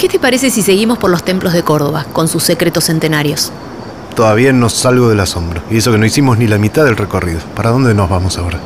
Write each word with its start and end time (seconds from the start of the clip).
¿Qué 0.00 0.08
te 0.08 0.18
parece 0.18 0.48
si 0.48 0.62
seguimos 0.62 0.96
por 0.96 1.10
los 1.10 1.22
templos 1.22 1.52
de 1.52 1.62
Córdoba, 1.62 2.06
con 2.14 2.26
sus 2.26 2.42
secretos 2.42 2.84
centenarios? 2.84 3.52
Todavía 4.16 4.50
no 4.50 4.70
salgo 4.70 5.10
del 5.10 5.20
asombro. 5.20 5.60
Y 5.70 5.76
eso 5.76 5.92
que 5.92 5.98
no 5.98 6.06
hicimos 6.06 6.38
ni 6.38 6.46
la 6.46 6.56
mitad 6.56 6.86
del 6.86 6.96
recorrido. 6.96 7.40
¿Para 7.54 7.68
dónde 7.68 7.92
nos 7.92 8.08
vamos 8.08 8.38
ahora? 8.38 8.58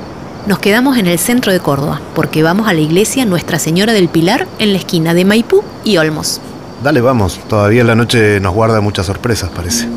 Nos 0.46 0.60
quedamos 0.60 0.96
en 0.96 1.08
el 1.08 1.18
centro 1.18 1.50
de 1.50 1.58
Córdoba, 1.58 2.00
porque 2.14 2.44
vamos 2.44 2.68
a 2.68 2.72
la 2.72 2.78
iglesia 2.78 3.24
Nuestra 3.24 3.58
Señora 3.58 3.92
del 3.92 4.08
Pilar 4.08 4.46
en 4.60 4.70
la 4.70 4.78
esquina 4.78 5.12
de 5.12 5.24
Maipú 5.24 5.64
y 5.82 5.96
Olmos. 5.96 6.40
Dale, 6.84 7.00
vamos. 7.00 7.40
Todavía 7.48 7.82
la 7.82 7.96
noche 7.96 8.38
nos 8.38 8.54
guarda 8.54 8.80
muchas 8.80 9.06
sorpresas, 9.06 9.50
parece. 9.50 9.88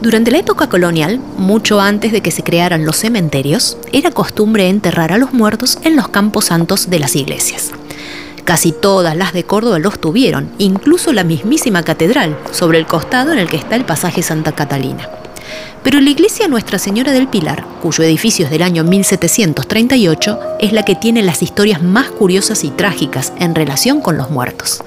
Durante 0.00 0.30
la 0.30 0.38
época 0.38 0.68
colonial, 0.68 1.18
mucho 1.38 1.80
antes 1.80 2.12
de 2.12 2.20
que 2.20 2.30
se 2.30 2.44
crearan 2.44 2.84
los 2.84 2.96
cementerios, 2.96 3.76
era 3.92 4.12
costumbre 4.12 4.68
enterrar 4.68 5.12
a 5.12 5.18
los 5.18 5.32
muertos 5.32 5.78
en 5.82 5.96
los 5.96 6.08
campos 6.08 6.46
santos 6.46 6.88
de 6.88 7.00
las 7.00 7.16
iglesias. 7.16 7.72
Casi 8.44 8.70
todas 8.70 9.16
las 9.16 9.32
de 9.32 9.42
Córdoba 9.42 9.80
los 9.80 10.00
tuvieron, 10.00 10.50
incluso 10.58 11.12
la 11.12 11.24
mismísima 11.24 11.82
catedral, 11.82 12.38
sobre 12.52 12.78
el 12.78 12.86
costado 12.86 13.32
en 13.32 13.38
el 13.38 13.48
que 13.48 13.56
está 13.56 13.74
el 13.74 13.84
pasaje 13.84 14.22
Santa 14.22 14.52
Catalina. 14.52 15.08
Pero 15.82 16.00
la 16.00 16.10
iglesia 16.10 16.46
Nuestra 16.46 16.78
Señora 16.78 17.10
del 17.10 17.26
Pilar, 17.26 17.64
cuyo 17.82 18.04
edificio 18.04 18.44
es 18.44 18.52
del 18.52 18.62
año 18.62 18.84
1738, 18.84 20.38
es 20.60 20.72
la 20.72 20.84
que 20.84 20.94
tiene 20.94 21.22
las 21.22 21.42
historias 21.42 21.82
más 21.82 22.08
curiosas 22.10 22.62
y 22.62 22.70
trágicas 22.70 23.32
en 23.40 23.56
relación 23.56 24.00
con 24.00 24.16
los 24.16 24.30
muertos. 24.30 24.80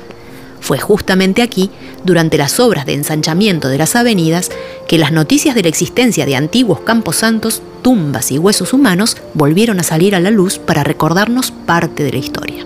Fue 0.71 0.79
justamente 0.79 1.41
aquí, 1.41 1.69
durante 2.05 2.37
las 2.37 2.57
obras 2.61 2.85
de 2.85 2.93
ensanchamiento 2.93 3.67
de 3.67 3.77
las 3.77 3.97
avenidas, 3.97 4.49
que 4.87 4.97
las 4.97 5.11
noticias 5.11 5.53
de 5.53 5.63
la 5.63 5.67
existencia 5.67 6.25
de 6.25 6.37
antiguos 6.37 6.79
campos 6.79 7.17
santos, 7.17 7.61
tumbas 7.81 8.31
y 8.31 8.37
huesos 8.37 8.71
humanos 8.71 9.17
volvieron 9.33 9.81
a 9.81 9.83
salir 9.83 10.15
a 10.15 10.21
la 10.21 10.31
luz 10.31 10.59
para 10.59 10.85
recordarnos 10.85 11.51
parte 11.51 12.05
de 12.05 12.13
la 12.13 12.19
historia. 12.19 12.65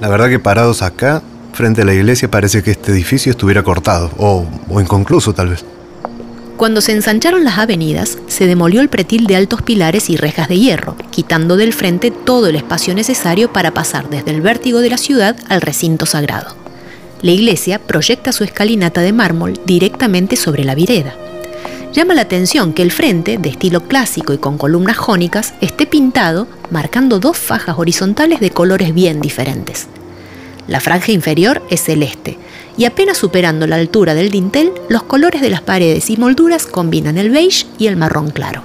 La 0.00 0.08
verdad 0.08 0.28
que 0.28 0.38
parados 0.38 0.82
acá, 0.82 1.20
frente 1.52 1.82
a 1.82 1.84
la 1.84 1.94
iglesia, 1.94 2.30
parece 2.30 2.62
que 2.62 2.70
este 2.70 2.92
edificio 2.92 3.32
estuviera 3.32 3.64
cortado, 3.64 4.12
o, 4.18 4.46
o 4.68 4.80
inconcluso 4.80 5.34
tal 5.34 5.48
vez. 5.48 5.64
Cuando 6.56 6.80
se 6.80 6.92
ensancharon 6.92 7.42
las 7.42 7.58
avenidas, 7.58 8.18
se 8.28 8.46
demolió 8.46 8.80
el 8.80 8.88
pretil 8.88 9.26
de 9.26 9.34
altos 9.34 9.62
pilares 9.62 10.10
y 10.10 10.16
rejas 10.16 10.48
de 10.48 10.60
hierro, 10.60 10.94
quitando 11.10 11.56
del 11.56 11.72
frente 11.72 12.12
todo 12.12 12.46
el 12.46 12.54
espacio 12.54 12.94
necesario 12.94 13.52
para 13.52 13.74
pasar 13.74 14.10
desde 14.10 14.30
el 14.30 14.42
vértigo 14.42 14.78
de 14.78 14.90
la 14.90 14.96
ciudad 14.96 15.36
al 15.48 15.60
recinto 15.60 16.06
sagrado. 16.06 16.65
La 17.22 17.30
iglesia 17.30 17.78
proyecta 17.78 18.32
su 18.32 18.44
escalinata 18.44 19.00
de 19.00 19.12
mármol 19.12 19.58
directamente 19.64 20.36
sobre 20.36 20.64
la 20.64 20.74
vireda. 20.74 21.14
Llama 21.92 22.14
la 22.14 22.22
atención 22.22 22.74
que 22.74 22.82
el 22.82 22.92
frente, 22.92 23.38
de 23.38 23.48
estilo 23.48 23.84
clásico 23.88 24.34
y 24.34 24.38
con 24.38 24.58
columnas 24.58 24.98
jónicas, 24.98 25.54
esté 25.62 25.86
pintado 25.86 26.46
marcando 26.70 27.18
dos 27.18 27.38
fajas 27.38 27.78
horizontales 27.78 28.40
de 28.40 28.50
colores 28.50 28.92
bien 28.92 29.22
diferentes. 29.22 29.86
La 30.68 30.80
franja 30.80 31.12
inferior 31.12 31.62
es 31.70 31.82
celeste 31.84 32.36
y 32.76 32.84
apenas 32.84 33.16
superando 33.16 33.66
la 33.66 33.76
altura 33.76 34.14
del 34.14 34.30
dintel, 34.30 34.72
los 34.90 35.04
colores 35.04 35.40
de 35.40 35.48
las 35.48 35.62
paredes 35.62 36.10
y 36.10 36.18
molduras 36.18 36.66
combinan 36.66 37.16
el 37.16 37.30
beige 37.30 37.66
y 37.78 37.86
el 37.86 37.96
marrón 37.96 38.30
claro. 38.30 38.62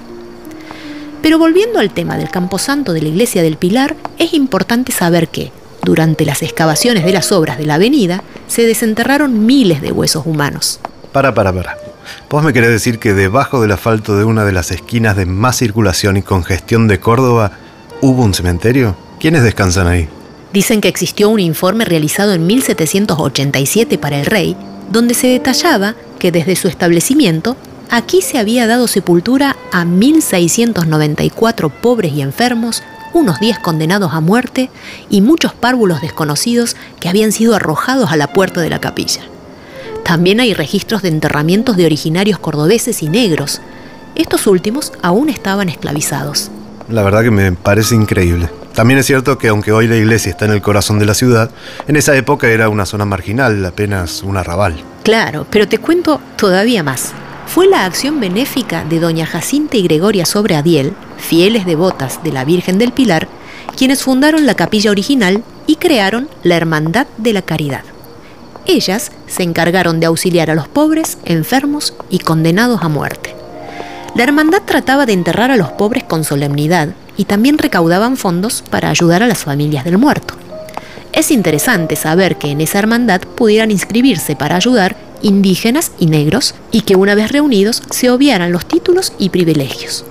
Pero 1.22 1.38
volviendo 1.38 1.78
al 1.78 1.94
tema 1.94 2.18
del 2.18 2.28
camposanto 2.28 2.92
de 2.92 3.00
la 3.00 3.08
iglesia 3.08 3.42
del 3.42 3.56
Pilar, 3.56 3.96
es 4.18 4.34
importante 4.34 4.92
saber 4.92 5.28
que, 5.28 5.52
durante 5.82 6.24
las 6.24 6.42
excavaciones 6.42 7.04
de 7.04 7.12
las 7.12 7.32
obras 7.32 7.58
de 7.58 7.66
la 7.66 7.74
avenida, 7.74 8.22
se 8.46 8.66
desenterraron 8.66 9.46
miles 9.46 9.80
de 9.82 9.92
huesos 9.92 10.26
humanos. 10.26 10.80
Para, 11.12 11.34
para, 11.34 11.52
para. 11.52 11.76
¿Vos 12.30 12.42
me 12.42 12.52
querés 12.52 12.70
decir 12.70 12.98
que 12.98 13.12
debajo 13.12 13.60
del 13.60 13.72
asfalto 13.72 14.16
de 14.16 14.24
una 14.24 14.44
de 14.44 14.52
las 14.52 14.70
esquinas 14.70 15.16
de 15.16 15.26
más 15.26 15.56
circulación 15.56 16.16
y 16.16 16.22
congestión 16.22 16.88
de 16.88 17.00
Córdoba 17.00 17.52
hubo 18.00 18.22
un 18.22 18.34
cementerio? 18.34 18.96
¿Quiénes 19.20 19.42
descansan 19.42 19.86
ahí? 19.86 20.08
Dicen 20.52 20.80
que 20.80 20.88
existió 20.88 21.28
un 21.30 21.40
informe 21.40 21.84
realizado 21.84 22.32
en 22.34 22.46
1787 22.46 23.98
para 23.98 24.18
el 24.20 24.26
rey, 24.26 24.56
donde 24.90 25.14
se 25.14 25.28
detallaba 25.28 25.94
que 26.18 26.32
desde 26.32 26.56
su 26.56 26.68
establecimiento 26.68 27.56
aquí 27.90 28.22
se 28.22 28.38
había 28.38 28.66
dado 28.66 28.88
sepultura 28.88 29.56
a 29.70 29.84
1.694 29.84 31.70
pobres 31.70 32.12
y 32.12 32.22
enfermos, 32.22 32.82
unos 33.12 33.40
10 33.40 33.58
condenados 33.58 34.12
a 34.12 34.20
muerte 34.20 34.70
y 35.10 35.20
muchos 35.20 35.52
párvulos 35.52 36.00
desconocidos 36.00 36.76
que 37.00 37.08
habían 37.08 37.32
sido 37.32 37.54
arrojados 37.54 38.12
a 38.12 38.16
la 38.16 38.32
puerta 38.32 38.60
de 38.60 38.70
la 38.70 38.80
capilla. 38.80 39.22
También 40.04 40.40
hay 40.40 40.54
registros 40.54 41.02
de 41.02 41.08
enterramientos 41.08 41.76
de 41.76 41.86
originarios 41.86 42.38
cordobeses 42.38 43.02
y 43.02 43.08
negros. 43.08 43.60
Estos 44.14 44.46
últimos 44.46 44.92
aún 45.02 45.28
estaban 45.28 45.68
esclavizados. 45.68 46.50
La 46.88 47.02
verdad 47.02 47.22
que 47.22 47.30
me 47.30 47.52
parece 47.52 47.94
increíble. 47.94 48.48
También 48.74 48.98
es 48.98 49.06
cierto 49.06 49.38
que 49.38 49.48
aunque 49.48 49.70
hoy 49.70 49.86
la 49.86 49.96
iglesia 49.96 50.30
está 50.30 50.46
en 50.46 50.52
el 50.52 50.62
corazón 50.62 50.98
de 50.98 51.06
la 51.06 51.14
ciudad, 51.14 51.50
en 51.86 51.96
esa 51.96 52.16
época 52.16 52.48
era 52.48 52.68
una 52.68 52.86
zona 52.86 53.04
marginal, 53.04 53.64
apenas 53.64 54.22
un 54.22 54.36
arrabal. 54.36 54.82
Claro, 55.02 55.46
pero 55.50 55.68
te 55.68 55.78
cuento 55.78 56.20
todavía 56.36 56.82
más. 56.82 57.12
Fue 57.46 57.66
la 57.66 57.84
acción 57.84 58.18
benéfica 58.18 58.84
de 58.84 58.98
doña 58.98 59.26
Jacinta 59.26 59.76
y 59.76 59.82
Gregoria 59.82 60.24
Sobreadiel, 60.24 60.94
fieles 61.22 61.64
devotas 61.64 62.22
de 62.22 62.32
la 62.32 62.44
Virgen 62.44 62.78
del 62.78 62.92
Pilar, 62.92 63.28
quienes 63.76 64.02
fundaron 64.02 64.44
la 64.44 64.54
capilla 64.54 64.90
original 64.90 65.42
y 65.66 65.76
crearon 65.76 66.28
la 66.42 66.56
Hermandad 66.56 67.06
de 67.16 67.32
la 67.32 67.42
Caridad. 67.42 67.84
Ellas 68.66 69.12
se 69.26 69.42
encargaron 69.42 69.98
de 70.00 70.06
auxiliar 70.06 70.50
a 70.50 70.54
los 70.54 70.68
pobres, 70.68 71.18
enfermos 71.24 71.94
y 72.10 72.18
condenados 72.18 72.82
a 72.82 72.88
muerte. 72.88 73.34
La 74.14 74.24
hermandad 74.24 74.62
trataba 74.64 75.06
de 75.06 75.14
enterrar 75.14 75.50
a 75.50 75.56
los 75.56 75.70
pobres 75.70 76.04
con 76.04 76.22
solemnidad 76.22 76.90
y 77.16 77.24
también 77.24 77.58
recaudaban 77.58 78.16
fondos 78.16 78.62
para 78.70 78.90
ayudar 78.90 79.22
a 79.22 79.26
las 79.26 79.38
familias 79.38 79.84
del 79.84 79.98
muerto. 79.98 80.34
Es 81.12 81.30
interesante 81.30 81.96
saber 81.96 82.36
que 82.36 82.50
en 82.50 82.60
esa 82.60 82.78
hermandad 82.78 83.22
pudieran 83.22 83.70
inscribirse 83.70 84.36
para 84.36 84.56
ayudar 84.56 84.96
indígenas 85.22 85.92
y 85.98 86.06
negros 86.06 86.54
y 86.72 86.82
que 86.82 86.96
una 86.96 87.14
vez 87.14 87.32
reunidos 87.32 87.82
se 87.90 88.10
obviaran 88.10 88.52
los 88.52 88.66
títulos 88.66 89.12
y 89.18 89.30
privilegios. 89.30 90.04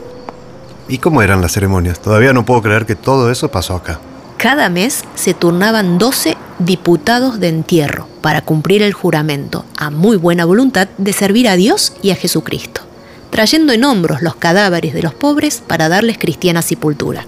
¿Y 0.92 0.98
cómo 0.98 1.22
eran 1.22 1.42
las 1.42 1.54
ceremonias? 1.54 2.02
Todavía 2.02 2.34
no 2.34 2.44
puedo 2.44 2.62
creer 2.62 2.86
que 2.86 2.98
todo 2.98 3.32
eso 3.32 3.50
pasó 3.50 3.76
acá. 3.76 4.02
Cada 4.36 4.68
mes 4.68 5.06
se 5.16 5.34
turnaban 5.34 5.98
12 5.98 6.36
diputados 6.60 7.40
de 7.40 7.48
entierro 7.48 8.10
para 8.20 8.42
cumplir 8.42 8.82
el 8.82 8.92
juramento, 8.92 9.64
a 9.78 9.90
muy 9.90 10.18
buena 10.18 10.44
voluntad, 10.44 10.90
de 10.98 11.14
servir 11.14 11.48
a 11.48 11.56
Dios 11.56 11.94
y 12.02 12.12
a 12.12 12.16
Jesucristo, 12.16 12.82
trayendo 13.30 13.72
en 13.72 13.86
hombros 13.86 14.22
los 14.22 14.36
cadáveres 14.36 14.94
de 14.94 15.02
los 15.02 15.14
pobres 15.14 15.64
para 15.66 15.88
darles 15.88 16.18
cristiana 16.18 16.62
sepultura. 16.62 17.26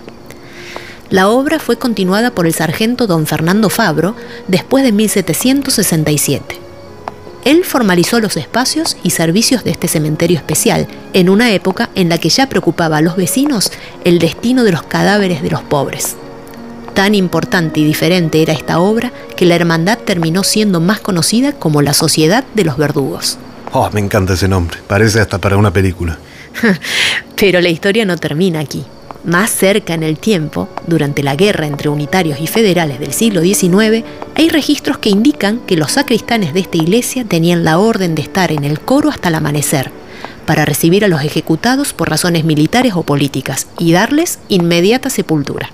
La 1.09 1.29
obra 1.29 1.57
fue 1.57 1.77
continuada 1.77 2.31
por 2.31 2.47
el 2.47 2.53
sargento 2.53 3.07
don 3.07 3.25
Fernando 3.25 3.69
Fabro 3.69 4.13
después 4.49 4.83
de 4.83 4.91
1767. 4.91 6.59
Él 7.45 7.65
formalizó 7.65 8.19
los 8.19 8.37
espacios 8.37 8.97
y 9.03 9.09
servicios 9.09 9.63
de 9.63 9.71
este 9.71 9.87
cementerio 9.87 10.37
especial 10.37 10.87
en 11.13 11.29
una 11.29 11.51
época 11.51 11.89
en 11.95 12.09
la 12.09 12.17
que 12.17 12.29
ya 12.29 12.47
preocupaba 12.47 12.97
a 12.97 13.01
los 13.01 13.15
vecinos 13.17 13.71
el 14.05 14.19
destino 14.19 14.63
de 14.63 14.71
los 14.71 14.83
cadáveres 14.83 15.41
de 15.41 15.51
los 15.51 15.61
pobres. 15.61 16.15
Tan 16.93 17.15
importante 17.15 17.79
y 17.79 17.85
diferente 17.85 18.41
era 18.41 18.53
esta 18.53 18.79
obra 18.79 19.11
que 19.35 19.45
la 19.45 19.55
hermandad 19.55 19.97
terminó 19.97 20.43
siendo 20.43 20.79
más 20.79 20.99
conocida 20.99 21.51
como 21.51 21.81
la 21.81 21.93
Sociedad 21.93 22.45
de 22.53 22.63
los 22.63 22.77
Verdugos. 22.77 23.37
Oh, 23.71 23.89
me 23.91 23.99
encanta 23.99 24.33
ese 24.33 24.47
nombre. 24.47 24.77
Parece 24.87 25.19
hasta 25.19 25.39
para 25.39 25.57
una 25.57 25.73
película. 25.73 26.19
Pero 27.35 27.59
la 27.59 27.69
historia 27.69 28.05
no 28.05 28.15
termina 28.17 28.59
aquí. 28.59 28.85
Más 29.23 29.51
cerca 29.51 29.93
en 29.93 30.03
el 30.03 30.17
tiempo, 30.17 30.67
durante 30.85 31.23
la 31.23 31.35
guerra 31.35 31.65
entre 31.65 31.87
unitarios 31.87 32.41
y 32.41 32.47
federales 32.47 32.99
del 32.99 33.13
siglo 33.13 33.41
XIX, 33.41 34.03
hay 34.35 34.49
registros 34.49 34.97
que 34.97 35.09
indican 35.09 35.59
que 35.59 35.77
los 35.77 35.93
sacristanes 35.93 36.53
de 36.53 36.59
esta 36.59 36.75
iglesia 36.75 37.23
tenían 37.23 37.63
la 37.63 37.79
orden 37.79 38.15
de 38.15 38.21
estar 38.21 38.51
en 38.51 38.65
el 38.65 38.81
coro 38.81 39.09
hasta 39.09 39.29
el 39.29 39.35
amanecer, 39.35 39.91
para 40.45 40.65
recibir 40.65 41.05
a 41.05 41.07
los 41.07 41.23
ejecutados 41.23 41.93
por 41.93 42.09
razones 42.09 42.43
militares 42.43 42.93
o 42.95 43.03
políticas 43.03 43.67
y 43.79 43.93
darles 43.93 44.39
inmediata 44.49 45.09
sepultura. 45.09 45.69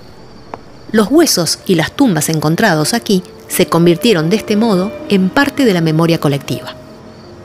Los 0.92 1.08
huesos 1.10 1.58
y 1.66 1.74
las 1.74 1.90
tumbas 1.90 2.28
encontrados 2.28 2.94
aquí 2.94 3.24
se 3.48 3.66
convirtieron 3.66 4.30
de 4.30 4.36
este 4.36 4.56
modo 4.56 4.92
en 5.08 5.28
parte 5.28 5.64
de 5.64 5.74
la 5.74 5.80
memoria 5.80 6.18
colectiva. 6.18 6.76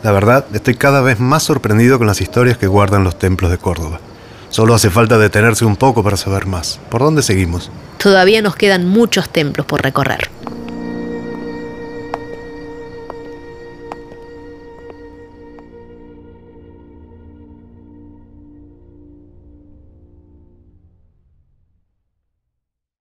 La 0.04 0.12
verdad, 0.12 0.46
estoy 0.54 0.76
cada 0.76 1.02
vez 1.02 1.20
más 1.20 1.42
sorprendido 1.42 1.98
con 1.98 2.06
las 2.06 2.22
historias 2.22 2.60
que 2.60 2.68
guardan 2.68 3.04
los 3.04 3.18
templos 3.18 3.50
de 3.50 3.58
Córdoba. 3.58 4.00
Solo 4.56 4.74
hace 4.74 4.90
falta 4.90 5.18
detenerse 5.18 5.66
un 5.66 5.76
poco 5.76 6.02
para 6.02 6.16
saber 6.16 6.46
más. 6.46 6.80
¿Por 6.90 7.02
dónde 7.02 7.22
seguimos? 7.24 7.70
Todavía 7.98 8.42
nos 8.42 8.56
quedan 8.56 8.88
muchos 8.88 9.28
templos 9.28 9.68
por 9.68 9.84
recorrer. 9.84 10.30